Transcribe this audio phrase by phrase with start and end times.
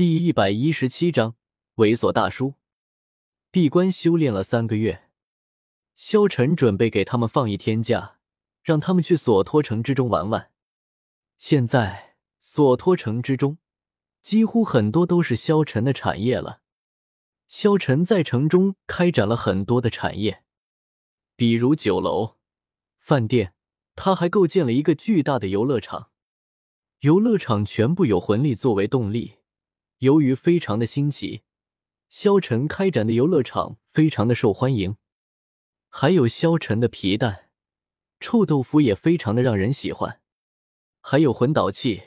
[0.00, 1.36] 第一百一十七章
[1.74, 2.54] 猥琐大叔。
[3.50, 5.10] 闭关修炼了三个月，
[5.94, 8.16] 萧晨准备给他们放一天假，
[8.62, 10.52] 让他们去索托城之中玩玩。
[11.36, 13.58] 现在索托城之中，
[14.22, 16.62] 几乎很多都是萧晨的产业了。
[17.46, 20.44] 萧晨在城中开展了很多的产业，
[21.36, 22.38] 比如酒楼、
[22.96, 23.52] 饭店，
[23.94, 26.08] 他还构建了一个巨大的游乐场。
[27.00, 29.39] 游乐场全部有魂力作为动力。
[30.00, 31.42] 由于非常的新奇，
[32.08, 34.96] 萧晨开展的游乐场非常的受欢迎，
[35.90, 37.50] 还有萧晨的皮蛋、
[38.18, 40.22] 臭豆腐也非常的让人喜欢，
[41.02, 42.04] 还有魂导器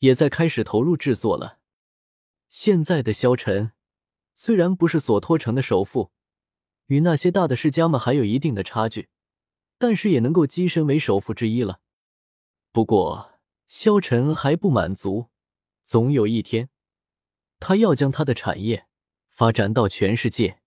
[0.00, 1.60] 也在开始投入制作了。
[2.48, 3.70] 现在的萧晨
[4.34, 6.10] 虽然不是索托城的首富，
[6.86, 9.08] 与那些大的世家们还有一定的差距，
[9.78, 11.78] 但是也能够跻身为首富之一了。
[12.72, 15.28] 不过萧晨还不满足，
[15.84, 16.70] 总有一天。
[17.58, 18.86] 他要将他的产业
[19.28, 20.60] 发展到全世界。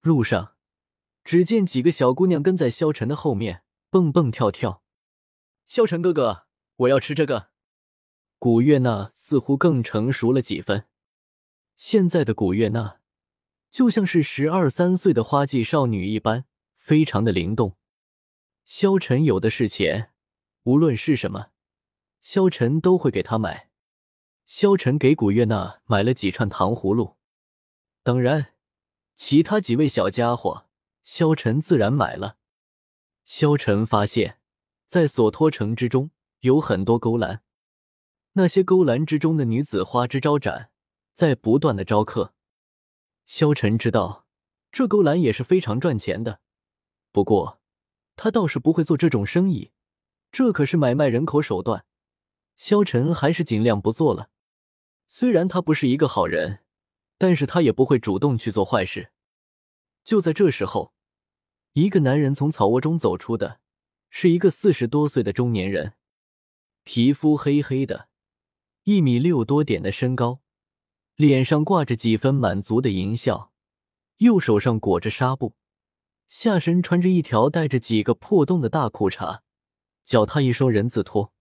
[0.00, 0.56] 路上，
[1.24, 4.82] 只见几个小姑娘跟在萧晨的后面蹦蹦跳跳。
[5.66, 6.46] 萧晨哥哥，
[6.76, 7.50] 我要吃这个。
[8.38, 10.86] 古月娜似乎更成熟了几分。
[11.76, 13.00] 现在的古月娜
[13.70, 16.44] 就像是十二三岁的花季少女一般，
[16.76, 17.76] 非常的灵动。
[18.64, 20.12] 萧晨有的是钱，
[20.64, 21.48] 无论是什么，
[22.20, 23.70] 萧晨都会给她买。
[24.44, 27.16] 萧晨给古月娜买了几串糖葫芦，
[28.02, 28.54] 当然，
[29.16, 30.66] 其他几位小家伙，
[31.02, 32.36] 萧晨自然买了。
[33.24, 34.38] 萧晨发现，
[34.86, 37.42] 在索托城之中有很多勾栏，
[38.32, 40.70] 那些勾栏之中的女子花枝招展，
[41.14, 42.34] 在不断的招客。
[43.24, 44.26] 萧晨知道，
[44.70, 46.40] 这勾栏也是非常赚钱的，
[47.12, 47.60] 不过
[48.16, 49.70] 他倒是不会做这种生意，
[50.30, 51.86] 这可是买卖人口手段。
[52.56, 54.28] 萧晨还是尽量不做了。
[55.14, 56.60] 虽然他不是一个好人，
[57.18, 59.12] 但是他也不会主动去做坏事。
[60.02, 60.94] 就在这时候，
[61.74, 63.60] 一个男人从草窝中走出的，
[64.08, 65.92] 是一个四十多岁的中年人，
[66.82, 68.08] 皮肤黑黑的，
[68.84, 70.40] 一米六多点的身高，
[71.16, 73.52] 脸上挂着几分满足的淫笑，
[74.16, 75.54] 右手上裹着纱布，
[76.26, 79.40] 下身穿着一条带着几个破洞的大裤衩，
[80.06, 81.34] 脚踏一双人字拖，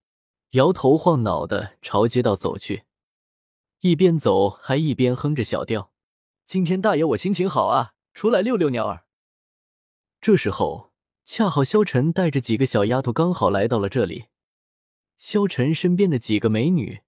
[0.50, 2.84] 摇头晃脑的朝街道走去。
[3.82, 5.92] 一边走还一边哼着小调
[6.46, 9.06] ：“今天大爷我心情好啊，出来遛遛鸟儿。”
[10.22, 10.92] 这时候，
[11.26, 14.26] 恰好萧晨带着几个小丫头刚好来到了这里。
[15.18, 17.02] 萧晨身边的几个美女，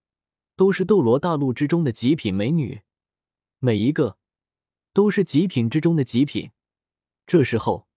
[0.56, 2.82] 都是斗罗大陆之中的极品美女，
[3.60, 4.18] 每一个
[4.94, 6.50] 都是极品之中的极品。
[7.28, 7.88] 这时候，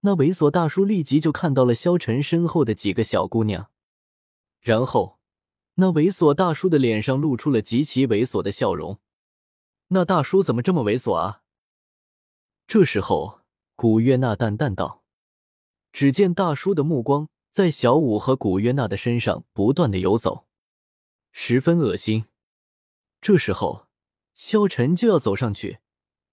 [0.00, 3.70] 那猥琐大叔立即就看到了萧晨身后的几个小姑娘，
[4.60, 5.15] 然后。
[5.76, 8.98] 那猥琐大叔的脸上露出了极其猥琐的笑容。
[9.88, 11.42] 那大叔怎么这么猥琐啊？
[12.66, 13.42] 这时候，
[13.74, 15.04] 古月娜淡淡道
[15.92, 20.46] ：“只见大叔的目光在小舞和古月娜的身上不断的游走，
[21.30, 22.24] 十分恶心。”
[23.20, 23.86] 这时候，
[24.34, 25.78] 萧晨就要走上去，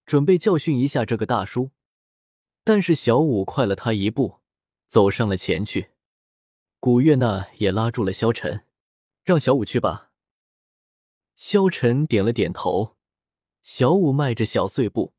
[0.05, 1.71] 准备教训一下这个大叔，
[2.63, 4.39] 但是小舞快了他一步，
[4.87, 5.91] 走上了前去。
[6.79, 8.65] 古月娜也拉住了萧晨。
[9.23, 10.11] 让小五去吧。
[11.35, 12.97] 萧晨点了点头。
[13.61, 15.13] 小五迈着小碎步，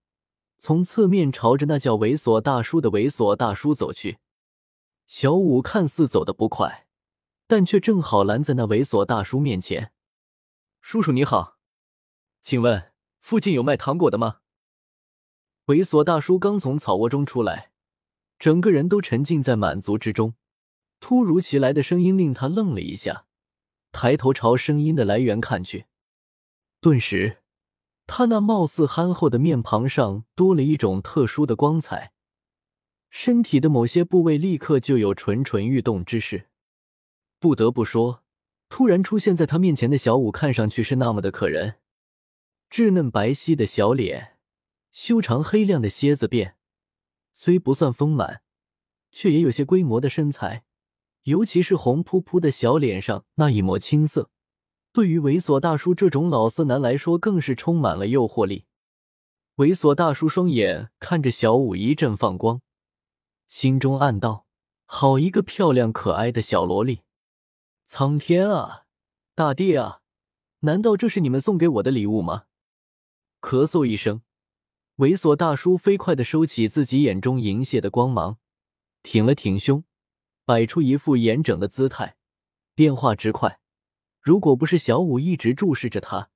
[0.59, 4.19] 从侧面朝着那叫猥琐大叔的猥琐大叔走去。
[5.07, 6.87] 小五看似走得不快，
[7.47, 9.93] 但却正好拦在那猥琐大叔面前。
[10.83, 11.57] 叔叔你好，
[12.43, 14.41] 请问附近有卖糖果的吗？
[15.67, 17.73] 猥琐大叔刚从草窝中出来，
[18.39, 20.35] 整个人都沉浸在满足之中。
[21.01, 23.27] 突如其来的声音令他愣了一下。
[23.95, 25.87] 抬头朝声音的来源看去，
[26.81, 27.39] 顿时，
[28.09, 32.13] 他那貌似憨厚的面庞上多了一种特殊的光彩，
[33.09, 36.49] 身体的某些部位立刻就有蠢蠢欲动之势。
[37.39, 38.25] 不得不说，
[38.69, 41.77] 突然出现在他面前的小舞看上去是那么的可人，
[42.69, 44.39] 稚嫩白皙的小脸，
[44.91, 46.55] 修长黑亮的蝎子辫，
[47.33, 48.43] 虽不算丰满，
[49.13, 50.65] 却也有些规模的身材。
[51.25, 54.31] 尤其是红扑扑的小脸上那一抹青涩，
[54.93, 58.67] 对于猥琐大叔这种老色男来说，更是充满了诱惑力。
[59.57, 62.61] 猥琐大叔双眼看着小舞一阵放光，
[63.49, 64.47] 心中暗道：
[64.85, 67.01] 好一个漂亮可爱的小萝莉！
[67.87, 68.83] 苍天啊，
[69.35, 70.01] 大地啊，
[70.61, 72.45] 难道这是你们送给我的礼物吗？
[73.41, 74.21] 咳嗽一声，
[74.97, 78.37] 猥琐大叔飞快的收起自己眼中淫亵的光芒，
[79.03, 79.85] 挺了挺胸。
[80.45, 82.17] 摆出一副严整的姿态，
[82.75, 83.61] 变化之快，
[84.21, 86.31] 如果不是小五一直注视着他，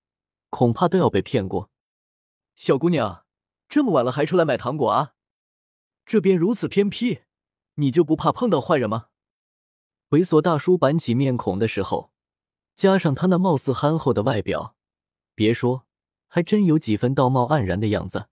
[0.48, 1.70] 恐怕都要被骗过。
[2.56, 3.26] 小姑娘，
[3.68, 5.14] 这么晚了还出来买糖果啊？
[6.06, 7.20] 这边如此偏僻，
[7.74, 9.08] 你就不怕碰到坏人吗？
[10.08, 12.12] 猥琐大叔板起面孔的时候，
[12.74, 14.74] 加上他那貌似憨厚的外表，
[15.34, 15.86] 别说，
[16.26, 18.28] 还真有几分道貌岸然的样子。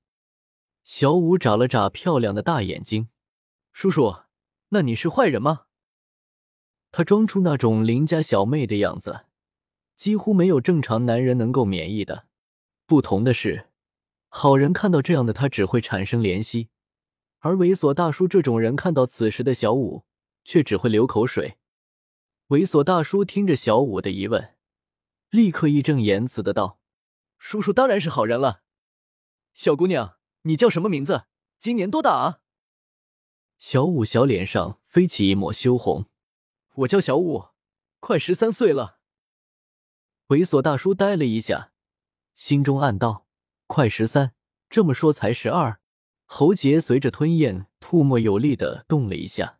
[0.84, 3.11] 小五眨了眨漂亮的大眼睛，
[3.73, 4.23] 叔叔，
[4.70, 5.66] 那你是坏人吗？
[6.97, 9.27] 他装出那种邻家小妹的样子，
[9.97, 12.27] 几乎没有正常男人能够免疫的。
[12.87, 13.67] 不同的是。
[14.29, 16.71] 好人看到这样的他只会产生怜惜，
[17.41, 20.07] 而猥琐大叔这种人看到此时的小五
[20.43, 21.59] 却只会流口水。
[22.49, 24.55] 猥琐大叔听着小五的疑问，
[25.29, 26.79] 立刻义正言辞的道
[27.37, 28.63] ：“叔叔当然是好人了。
[29.53, 31.25] 小姑娘，你叫什么名字？
[31.59, 32.41] 今年多大啊？”
[33.61, 36.07] 小五小脸上飞起一抹羞红
[36.76, 37.49] ：“我叫小五，
[38.00, 38.99] 快十三岁了。”
[40.28, 41.73] 猥琐大叔呆了一下，
[42.34, 43.26] 心中暗道。
[43.67, 44.34] 快十三，
[44.69, 45.81] 这么说才十二。
[46.25, 49.58] 喉结随着吞咽，吐沫有力的动了一下。